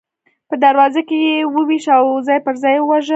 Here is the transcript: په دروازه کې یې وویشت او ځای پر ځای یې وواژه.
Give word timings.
په 0.49 0.55
دروازه 0.63 1.01
کې 1.07 1.17
یې 1.27 1.35
وویشت 1.55 1.89
او 1.97 2.05
ځای 2.27 2.39
پر 2.45 2.55
ځای 2.63 2.73
یې 2.77 2.83
وواژه. 2.83 3.09